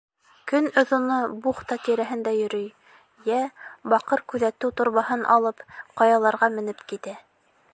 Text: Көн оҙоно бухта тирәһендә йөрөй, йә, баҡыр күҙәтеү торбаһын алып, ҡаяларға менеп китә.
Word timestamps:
Көн 0.51 0.67
оҙоно 0.81 1.17
бухта 1.43 1.77
тирәһендә 1.87 2.33
йөрөй, 2.39 2.71
йә, 3.33 3.41
баҡыр 3.93 4.25
күҙәтеү 4.33 4.75
торбаһын 4.81 5.23
алып, 5.35 5.63
ҡаяларға 6.03 6.51
менеп 6.57 6.83
китә. 6.93 7.15